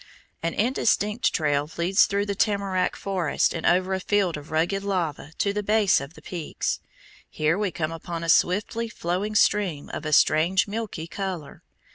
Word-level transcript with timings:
An 0.41 0.55
indistinct 0.55 1.31
trail 1.31 1.69
leads 1.77 2.07
through 2.07 2.25
the 2.25 2.33
tamarack 2.33 2.95
forest 2.95 3.53
and 3.53 3.67
over 3.67 3.93
a 3.93 3.99
field 3.99 4.35
of 4.35 4.49
rugged 4.49 4.81
lava 4.83 5.31
to 5.37 5.53
the 5.53 5.61
base 5.61 6.01
of 6.01 6.15
the 6.15 6.23
peaks. 6.23 6.79
Here 7.29 7.55
we 7.55 7.69
come 7.69 7.91
upon 7.91 8.23
a 8.23 8.27
swiftly 8.29 8.89
flowing 8.89 9.35
stream 9.35 9.91
of 9.93 10.03
a 10.03 10.11
strange 10.11 10.67
milky 10.67 11.05
color. 11.05 11.61